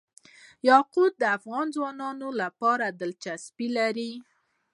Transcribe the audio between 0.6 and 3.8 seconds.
یاقوت د افغان ځوانانو لپاره دلچسپي